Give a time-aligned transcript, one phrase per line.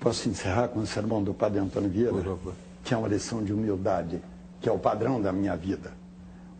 [0.00, 2.36] Posso encerrar com o sermão do Padre Antônio Vieira,
[2.84, 4.20] que é uma lição de humildade,
[4.60, 5.92] que é o padrão da minha vida.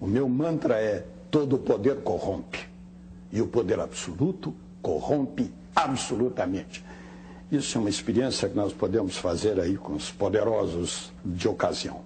[0.01, 2.69] O meu mantra é: todo poder corrompe,
[3.31, 6.85] e o poder absoluto corrompe absolutamente.
[7.51, 12.01] Isso é uma experiência que nós podemos fazer aí com os poderosos de ocasião.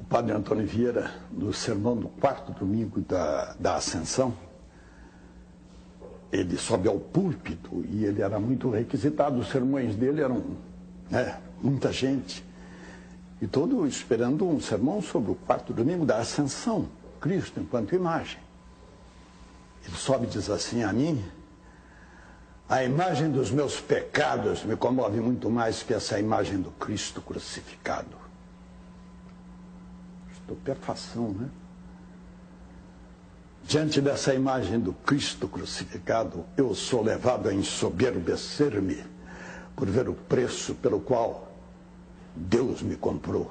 [0.00, 4.34] O Padre Antônio Vieira, no sermão do quarto domingo da, da Ascensão,
[6.32, 10.42] ele sobe ao púlpito e ele era muito requisitado, os sermões dele eram
[11.10, 12.42] né, muita gente.
[13.40, 16.88] E todo esperando um sermão sobre o quarto domingo da ascensão,
[17.20, 18.38] Cristo enquanto imagem.
[19.84, 21.22] Ele sobe e diz assim a mim,
[22.66, 28.16] a imagem dos meus pecados me comove muito mais que essa imagem do Cristo crucificado.
[30.32, 31.50] Estupefação, né?
[33.72, 39.02] Diante dessa imagem do Cristo crucificado, eu sou levado a ensoberbecer-me
[39.74, 41.50] por ver o preço pelo qual
[42.36, 43.50] Deus me comprou.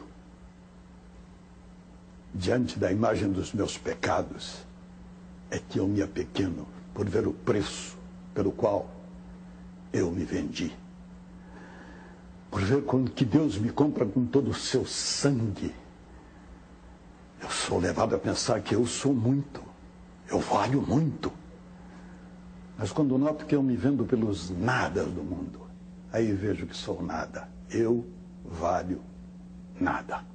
[2.32, 4.58] Diante da imagem dos meus pecados,
[5.50, 7.98] é que eu me apequeno por ver o preço
[8.36, 8.88] pelo qual
[9.92, 10.72] eu me vendi.
[12.52, 15.74] Por ver quando que Deus me compra com todo o seu sangue,
[17.42, 19.61] eu sou levado a pensar que eu sou muito
[20.32, 21.32] eu valho muito.
[22.78, 25.62] Mas quando noto que eu me vendo pelos nadas do mundo,
[26.12, 27.48] aí vejo que sou nada.
[27.70, 28.08] Eu
[28.44, 29.02] valho
[29.80, 30.26] nada.